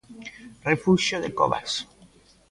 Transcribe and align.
Refuxio 0.71 1.17
de 1.23 1.29
Covas. 1.39 1.71